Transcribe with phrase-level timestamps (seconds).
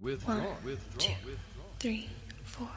[0.00, 0.34] Withdraw.
[0.64, 1.14] Withdraw.
[1.26, 1.64] Withdraw.
[1.78, 2.08] three,
[2.44, 2.68] four.